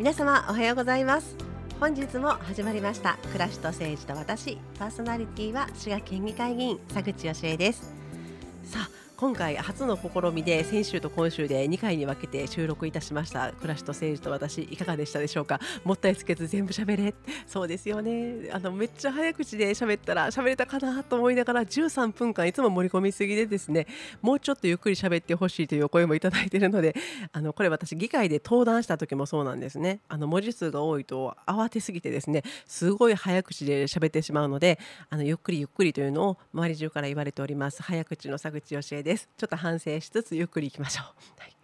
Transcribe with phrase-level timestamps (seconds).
[0.00, 1.36] 皆様おはようございます。
[1.78, 3.18] 本日も始まりました。
[3.34, 4.56] 暮らしと政治と私。
[4.78, 7.99] パーソナリティは滋賀県議会議員佐口義恵です。
[9.20, 13.52] 今回初の試みで先週と今週で2回に分けて収録いたしました。
[13.52, 15.60] 暮らしと政治と私いかがでしたでしょうか？
[15.84, 17.12] もったいつけず全部喋れ。
[17.46, 18.48] そうですよね。
[18.50, 23.86] あのめっちゃ早口で喋ったら喋れたかなと思いながら13分間いつも盛り込みすぎでですね
[24.22, 26.94] もうちょっとゆっくり喋ってほしいというお声もいただいているので
[27.32, 30.00] あのこれ私議会で登壇した時もそうなんですね。
[30.08, 34.78] あの文字数が多いと慌てすぎてですねすごい早口で喋ってしまうので
[35.10, 37.82] あのゆっくりゆっくりというのを周り中から言われております。
[37.82, 41.04] 早口の佐口義恵ですですちょっと反省しつつゆっくりいきましょう。
[41.40, 41.56] はい、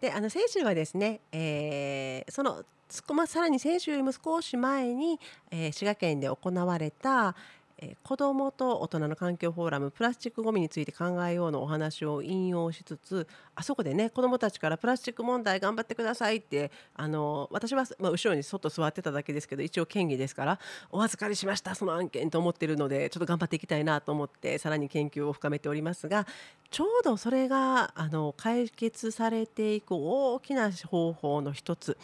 [0.00, 2.64] であの先週はですね、えー、その
[3.12, 7.36] まあ、さらに先週よりも少し前に、えー、滋賀県で行われた、
[7.80, 20.58] え、子どもと大人の環境フォーラムプラスチックごみについて考えようのお話を引用しつつあそこでね子どもたちからプラスチック問題頑張ってくださいってあの私は、まあ、後ろに外座ってただけですけど一応県議ですから
[20.90, 26.26] お預かりしましたその案件と思ってるのでちょっと頑張っていきたいなと思ってさらに研究を深めておりますが
[26.70, 31.96] ちょうどそれがあの解決されていく大きな方法の一つ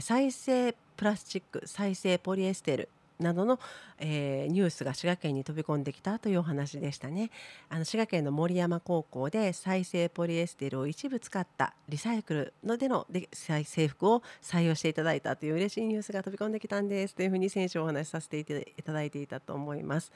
[0.00, 2.88] 再生プラスチック再生ポリエステル
[3.22, 3.58] などの、
[3.98, 7.30] えー、ニュースが滋賀県に飛び込んできたというお話でしたね
[7.68, 20.12] あの滋賀県の森山高校で再生ポリエステルを一部使ったリサイクルのでので制服を採用していただいたという嬉しいニュースが飛び込んできたんですというふうに先週お話しさせていただいていたと思います。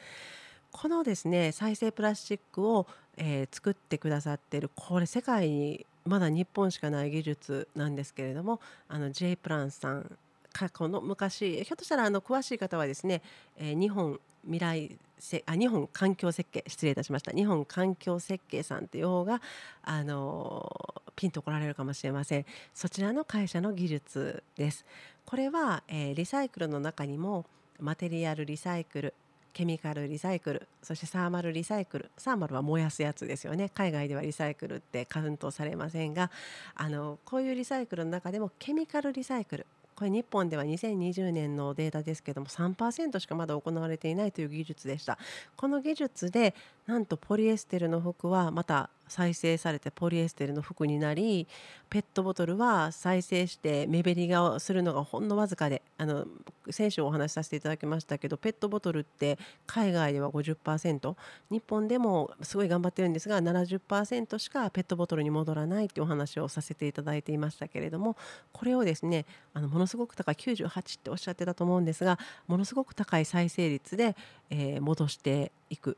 [0.73, 10.19] このですね再生プラスチックを、えー、作ってくださってるこれ世界にまだ日本しかない技術なんですけれどもあの J プランさん
[10.57, 13.21] 過去の昔ひょっとしたらあの詳しい方はですね、
[13.59, 17.33] えー、日本未来せあ日本環境設計失礼いたしました。
[17.33, 19.43] 日本環境設計さんという方が
[19.83, 22.47] あのピンと来られるかもしれません。
[22.73, 24.87] そちらの会社の技術です。
[25.27, 27.45] これは、えー、リサイクルの中にも
[27.79, 29.15] マテリアルリサイクル
[29.53, 33.71] ケミカルリサイクルそしてサーマルリサイクルサーマルは燃やすやつですよね。
[33.71, 36.31] 海外ではリサイクルってカウントされませんが
[36.75, 39.67] あのこういうリサイクルの中でもケミカルリサイクル
[39.97, 45.19] これ日本では2020年のデータですけども3%しかまだ行われていないという技術でした。
[45.57, 46.55] この技術で
[46.87, 51.47] なんとポリエステルの服はまた再生されてポリエステルの服になり
[51.89, 56.27] ペットボトルは再生して目減りがするのがほんのわずかであの
[56.71, 61.15] 先週お話しさせていただきましたけどペットボトルって海外では50%
[61.51, 68.17] 日本でもすごい頑張ってるんですが70%しかペットボトルに戻らないってお話をさせていただいていましたけれども
[68.53, 72.19] これをですねあのものすごく高い98っておっしゃってたと思うんですが
[72.49, 74.17] ものすごく高い再生率で、
[74.51, 75.97] えー、戻していく。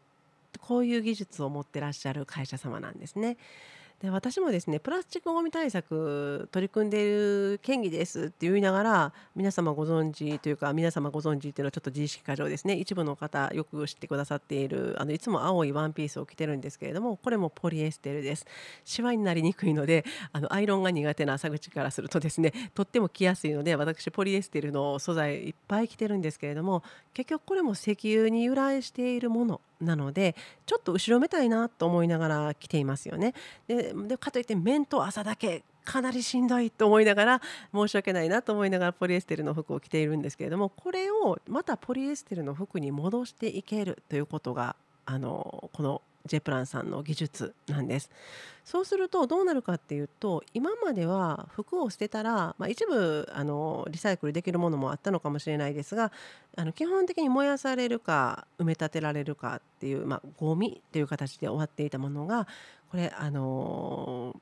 [0.60, 3.36] こういう技術を持ってらっしゃる会社様なんですね。
[4.00, 12.74] で私もですねプラスチックごみ対策取り組んでいる県議ですって言いながら皆様ご存知というか皆様ご存知っていうのはちょっと自意識過剰ですね。
[12.74, 18.46] 一部の方よく知ってくださっているあのいつも青いワンピースを着てるんですけれどもこれもポリエステルです。
[18.84, 26.84] シワになりにくいのであのアイロンが苦手な朝口からするとですねとっても着やすいので私ポリエステルの素材いっぱい着てるんですけれども
[27.14, 29.60] 結局これも石油に由来しているもの。
[29.80, 30.34] なので
[30.66, 33.34] ちょっと後ろめたいなと思いながら来ていますよね。
[33.68, 48.10] でかといって面と朝だけかなりしんどいと思いながら申し訳ないなと思いながらポリエステルの服を着ているんですけれどもこれをまたポリエステルの服に戻していけるということがあのこのジェプランさんの技術なんです。
[48.64, 56.12] そうするとどうなるかっていうと今までは服を捨てたら、まあ、一部あのリサイクルできるものもあったのかもしれないですが
[56.54, 62.46] あの基本的に燃やされるか埋め立てられるかっていう、まあ、ゴミという形で終わっていたものが
[62.90, 64.36] これあの、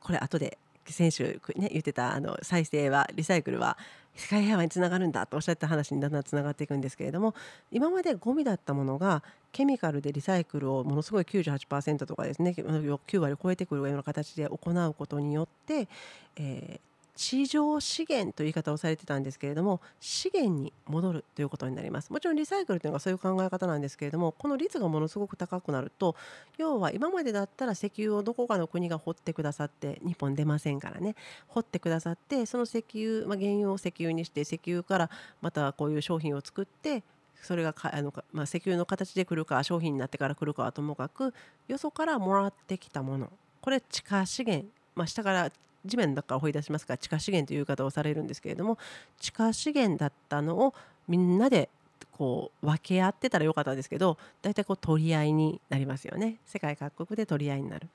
[0.00, 0.56] これ後で
[0.92, 3.76] 選手、ね、言ってたあの再生はリサイクルは
[4.14, 7.34] 世界平和につながるんだとおっしゃった話にだんだんつながっていくんですけれども
[7.70, 15.88] 今までゴミだったものがケミカルでリサイクルをものすごい98%とかですね9割を超えてくるような形で行うことによって、
[16.36, 22.12] えー、地上資源という言い方をされてたんですけれども資源に戻るということになります。
[22.12, 26.16] もちろんリサイクルというのがそういう考え方なんですけれどもこの率がものすごく高くなると
[26.58, 31.14] 要は今までだったら石油をどこかの国が掘ってくださって日本出ませんからね。
[31.48, 37.04] 掘ってくださってその石油、まあ、原油を石油にして石油からまたこういう商品を作って
[37.42, 41.32] それがあの、まあ、石油の形で来るか商品になってから来るかはともかく
[41.68, 43.30] よそからもらってきたもの。
[43.60, 45.50] これ地下資源、まあ、下から
[45.84, 48.78] 地面の中から掘り出しますから地下資源という言い方をされるんですけれども
[49.20, 50.74] 地下資源だったのを
[51.08, 51.68] みんなで
[52.12, 57.88] こう分け合ってたらよかったんですけど大体こう取り合いになりますよね世界各国で取り合いになる。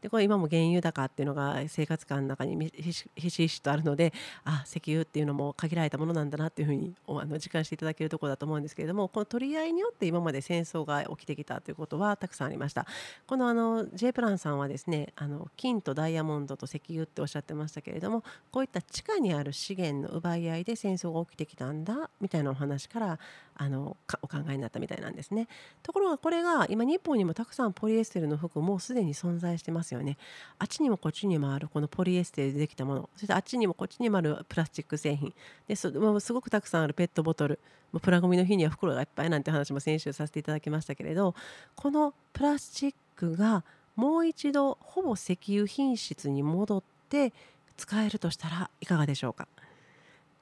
[0.00, 4.12] でこれ今も原油高っていうのが生活感の中にひしひしとあるので
[4.44, 12.86] あ石油っていうのも限られたものなんだなっていうふうにあの実感していただけるところだと思うんですけれどもこの取り合いによって今まで戦争が起きてきたということはたくさんありました。
[13.26, 23.18] このあの J プランさんはですねあの金とダイヤモンドと石油っておっしゃってましたけれどもこういった地下にある資源の奪い合いで戦争が起きてきたんだみたいなお話から
[23.58, 25.48] あのお考えになったみたいなんですね。
[25.82, 29.85] ところがこれが今日本にもたくさんポリエステルの服もうすでに存在してます。
[29.94, 30.16] よね。
[30.58, 33.10] あっちにもこっちにもあるこのポリエステルでできたもの。
[33.14, 35.32] そしてあっちにもこっちにもあるプラスチック製品。
[35.68, 37.58] ですすごくたくさんあるペットボトル。
[37.92, 41.34] もプラゴミの日には袋がいっぱいなんて話も先週させていただきましたけれど
[41.76, 47.32] このプラスチックがもう一度ほぼ石油品質に戻って
[47.76, 49.48] 使えるとしたらいかがでしょうか。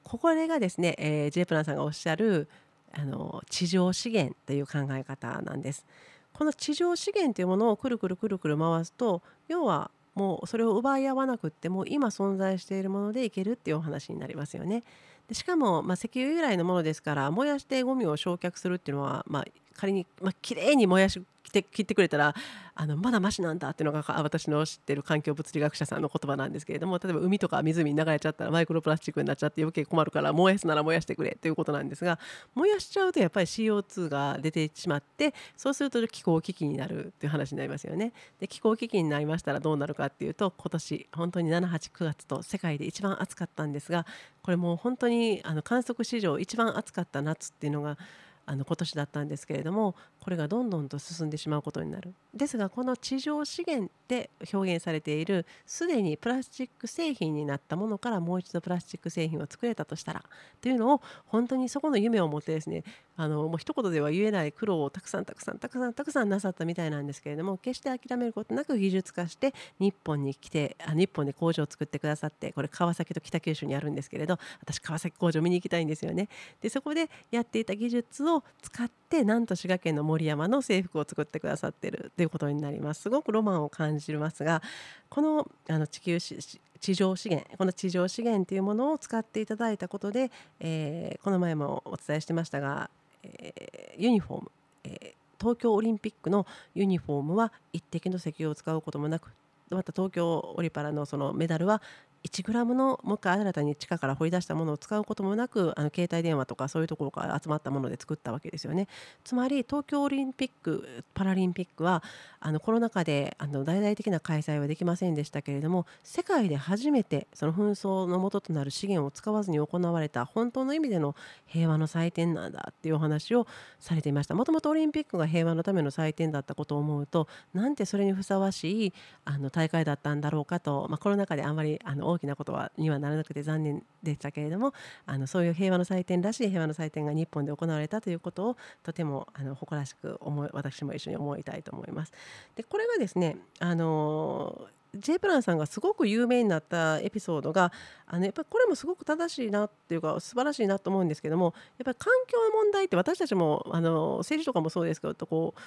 [0.03, 2.49] これがですね、えー、J プランさんがおっしゃる
[2.93, 5.87] あの地上資源という考え方なんです。
[6.37, 14.83] この地上資源というものをくるくるくるくる回すと要はもうそれを奪い合わなくっても今存在しているものでいけるっていうお話になりますよね。
[15.29, 19.45] でしかも、まあ、石油由来のものですから燃やしてゴミを焼却するっていうのは、まあ、
[19.75, 21.23] 仮に、まあ綺麗に燃やし
[21.55, 22.35] て切ってくれたら
[22.75, 32.19] あのまだましなんだっていうのが私の知ってる環境物理学者さんの言葉なんですけれども例えば海とか湖に流れちゃったらマイクロプラスチックになっちゃって余計困るから燃やすなら燃やしてくれということなんですが
[32.55, 38.13] 燃やしちゃうとやっぱり CO2 が出てしまってそうすると気候危機になるっていう話になりますよね。
[38.41, 44.07] で気候危機になりましたらどうなるかっていうと今年本当に789月と世界で一番暑かったんですが
[44.43, 47.97] これもう本当にあの観測史上一番暑かった夏っていうのが
[48.47, 60.23] あの今年だったんですけれどもこれがどんどんと進んでしまうことになるですがこの地上資源で表現されているすでにプラスチック製品になったものからもう一度プラスチック製品を作れたとしたら
[60.61, 62.85] というのを本当にそこの夢を持ってですね
[63.17, 76.29] あのもう一言では言えない苦労をたくさんたくさんたくさんたくさんなさったみたいなんですけれども決して諦めることなく技術化して日本に来てあ日本で工場を作ってくださってこれ川崎と北九州にあるんですけれど私川崎工場見に行きたいんですよね。
[76.61, 83.03] でそこでやっていた技術を使ってなんと滋賀県の森山の制服を作ってくださってるということになります。
[83.03, 84.63] すごくロマンを感じますが
[85.09, 92.91] このあの地球地上資源この地上資源というものを使っていただいたことで、えー、この前もお伝えしてましたが、
[93.23, 94.51] えー、ユニフォーム、
[94.85, 99.33] えー、東京オリンピックのユニフォームは一滴の石油を使うこともなく
[99.71, 101.81] また東京オリパラのそのメダルは
[102.25, 108.89] 1g のもう一回新たに地下から掘り出したものを使うこともなくあの携帯電話とかそういうところから集まったもので作ったわけですよね。
[109.25, 112.03] つまり東京オリンピック・パラリンピックは
[112.41, 121.15] あのコロナ禍であの大々的な開催はできませんでしたけれども世界で初めてその紛争の元となる資源を使わずに行われた本当の意味での
[121.47, 123.47] 平和の祭典なんだっていうお話を
[123.81, 124.35] されていました。
[124.35, 128.95] もともとオリンピックが平和のための祭典だったことを思うとなんてそれにふさわしい
[129.25, 134.73] あの大会だったんだろうかと、まあ、コロナ禍であんまりあの大きなことはにはならなくて残念でしたけれども
[135.07, 142.13] あのそういう平和の祭典らしい平和の祭典が日本で行われたということをとてもあの誇らしく思い私も一緒に思いたいと思います。
[142.57, 147.73] でこれがですねあの J プランさんがすごく有名になったエピソードが
[148.07, 155.61] あのやっぱりこれもすごく正しいなっていうか素晴らしいなと思うんですけどもやっぱり環境の問題って私たちもあの政治とかもそうですけどこう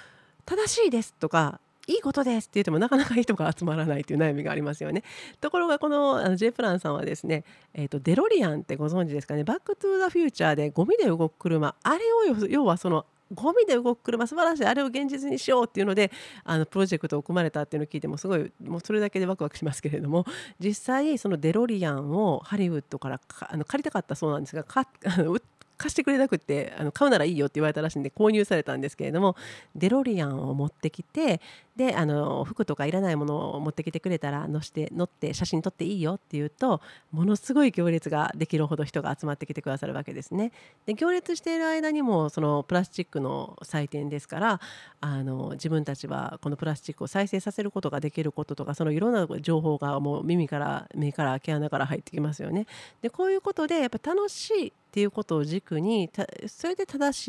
[0.44, 5.02] 正しいですとかいいことですって言ってもなかなか人が集まらないという悩みがありますよね。
[5.40, 9.42] ところがこのあの J プランさんはですね、えーと、デロリアンってご存知ですかね？
[9.42, 16.10] バック・トゥ・ザ・フューチャーでゴミで動く車あれを要はそのゴミで動く車素晴らしいあれを現実にしようっていうので
[16.44, 20.24] あのプロジェクトを組まれたっていうのを聞いてもすごいもうそれだけでワクワクしますけれども
[20.58, 25.36] 実際そのデロリアンをハリウッドからあの借りたかったそうなんですがかあの
[25.78, 29.36] 貸してくれなくてあの買うならいいよって言われたらしいんで購入されたんですけれども
[29.74, 31.40] デロリアンを持ってきて
[31.76, 36.80] であの服とかいらないものを持ってきてくれたら乗して乗って写真撮っていいよって言うと
[37.12, 40.50] ものすごい行列ができるほど人が集まってきてくださるわけですね。
[40.86, 44.60] で行列している間にもそのプラスチックの祭典ですから
[45.00, 52.66] あの自分たちはこのプラスチックを再生させることができることとかそのいろんな情報がもう耳から目から毛穴から入ってきますよね。
[53.02, 56.10] でこういうことでやっぱ楽しいっていうことを軸に
[56.46, 57.28] それで正し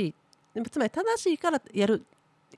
[0.56, 2.06] いつまり正しいからやる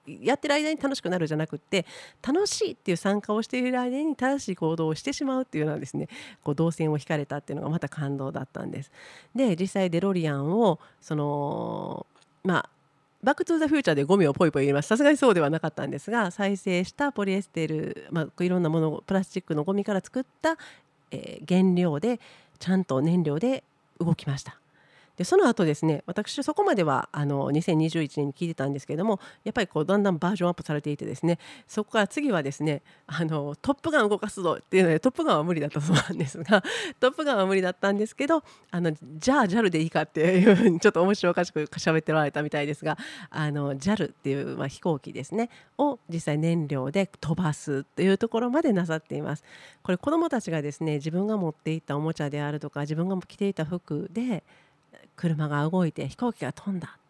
[0.06, 1.86] やってる間に楽しくなるじゃなくて
[2.26, 6.08] 楽しいっていう参加をしている間に正しい行動をしてしまうっていうのはですね
[6.44, 8.92] こう動線を引かれたっていうのがまた感動だったんです。
[9.36, 12.06] で実際デロリアンをその
[12.44, 12.70] まあ
[13.24, 20.58] バック・トゥ・ザ・フューチャーでゴミをポイポイ入れますさすがにそうではなかったんですが再生したポリエステル、まあ、いろんなものプラスチックのゴミから作った、
[21.12, 22.20] えー、原料で
[22.58, 23.64] ちゃんと燃料で
[24.00, 24.61] 動きました。
[25.18, 31.38] でその後ですね私そこまではあの2021年に聞いてたんですけれどもやっぱりこうだんだんバージョンアップされていてですね
[31.68, 36.64] そこから次はですねあのトップガン動かすぞっていうのでトップガンは無理だったそうなんですが
[37.00, 42.98] トップガンは無理だったんですけどあのじゃあ JAL でいいかっていうふうにちょっと面白おかしく喋っておられたみたいですが
[43.30, 49.44] あの JAL っていう、まあ、飛行機ですねを実際燃料で飛ばすっていうところまでなさっています。
[49.84, 54.44] これ子どもたちがですね自分が持っていたおもちゃであるとか自分が着ていた服で
[55.22, 57.01] 車が動いて飛行機が飛んだ。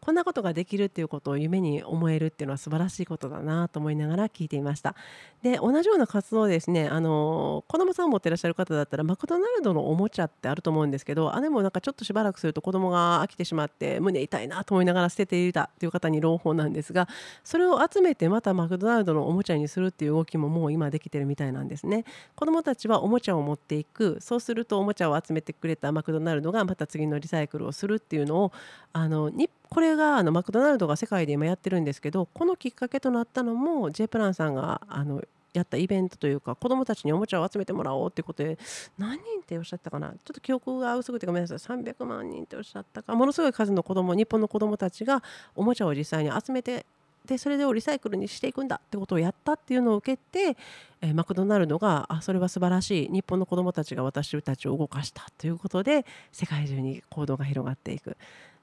[0.00, 4.94] こんなことができるっていうことを夢に思えるっていうのは素晴らしいことだなと思いながら聞いていました。
[5.42, 17.08] で同じような活動ですねあの子供さんを持ってらっしゃる方だったらマクドナルドのおもちゃってあると思うんですけどあでもなんかちょっとしばらくすると子供が飽きてしまって胸痛いなと思いながら捨てていたという方に朗報なんですが
[17.44, 22.04] それを集めてまたマクドナルドのおもちゃにするっていう動きももう今できてるみたいなんですね。
[22.34, 28.52] 子供たちはおもちゃを持っていくそうするとおもちゃを集めてくれたマクドナルドがまた次のリサイクルをするっていうのを
[28.92, 35.22] あの日これがあのマクドナルドが世界で今やってるんですけどこのきっかけとなったのも J プランさんがあの
[35.52, 38.58] やったイベントというか子どもたちにおもちゃを集めてもらおうってことで
[38.98, 40.08] 何人っておっしゃったかな？
[40.08, 41.58] ちょっと記憶が薄くてごめんなさい。
[41.58, 43.14] 300万人っておっしゃったか。
[43.14, 45.22] ものすごい数の子ども日本の子どもたちが
[45.54, 46.86] おもちゃを実際に集めて
[47.26, 50.56] でそれをリサイクルにしていくんだってことをやったっていうのを受けて、
[51.00, 53.08] えー、マクドナルドがあそれは素晴らしい。
[53.10, 58.16] 日本の子どもたちが私たちを動かしたということで世界中に行動が広がっていく。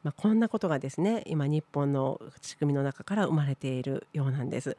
[0.08, 4.78] まあ、こんなことがですね今日本の仕組みの中から生まれているようなんです。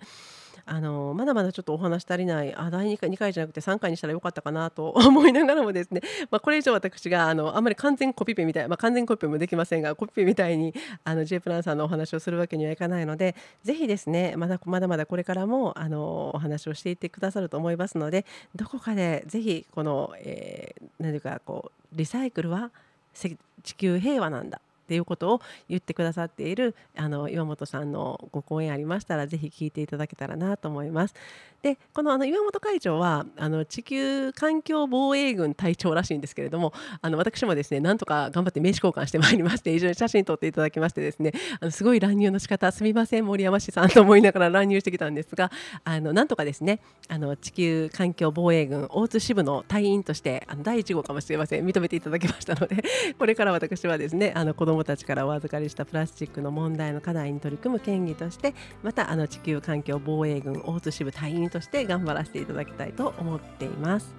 [0.64, 18.24] あのまだまだちょっとお話足りないあ第2回 ,2 回じゃなくて3回にしたらよかったかなと 思いながらもですね、まあ、これ以上私があのあんまり完全コピペみたい、まあ、完全コピペもできませんがコピペみたいにあの J プランさんのお話をするわけにはいかないのでぜひですねまだまだまだこれからもあのお話をしていってくださると思いますので
[18.56, 22.70] どこかでぜひこの、えー、何ていうかこうリサイクルは
[23.14, 23.36] 地
[23.74, 31.14] 球平和なんだっていうことを言ってくださっているあの岩本さんのご講演ありましたらぜひ聞いていただけたらなと思います。
[31.62, 45.50] でこのあの岩本会長はあの地球環境防衛軍隊長らしいんですけれどもあの私もですねなんとか頑張って名刺交換してまいりまして非常に写真撮っていただきましてですねあのすごい乱入の仕方すみません森山氏さんと思いながら 乱入してきたんですが
[45.84, 52.84] あのなんとかですねあの地球環境防衛軍大津支部の隊員としてあの第1号かもしれません認めていただきましたので
[53.18, 64.14] これから私はですねあの子どもたちからお預かりしたプラスチックの問題の課題に取り組む県議としてまたあの地球環境防衛軍大津支部隊員として頑張らせていただきたいと思っています。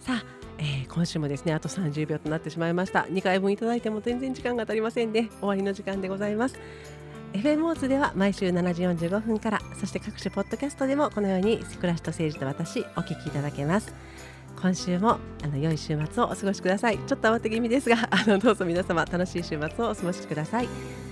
[0.00, 0.24] さあ、
[0.58, 3.00] えー、今週もですねあと30秒となってしまいました。
[3.00, 5.30] 2回分いただいても全然時間が足りませんね。
[5.40, 6.58] 終わりの時間でございます。
[7.32, 13.94] FM オーツでは毎週7時45分からそして各種ポッドキャストでもこのように暮らしと政治と私お聞きいただけます。
[14.60, 16.98] 今週もあの良い週末をお過ごしください。
[16.98, 20.68] ちょっと慌て気味ですが あのどうぞ皆様楽しい週末をお過ごしください。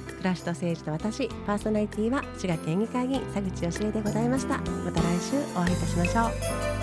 [0.07, 4.59] 暮らしと政治と私パーソナリティは滋賀県議会議員佐口義恵でございました。
[4.59, 6.76] また来週お会いいたしましょう。